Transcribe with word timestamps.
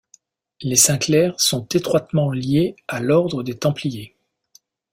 Les 0.63 0.77
Sinclair 0.77 1.39
sont 1.39 1.67
étroitement 1.75 2.31
liés 2.31 2.75
à 2.87 2.99
l'Ordre 3.01 3.43
des 3.43 3.59
Templiers. 3.59 4.15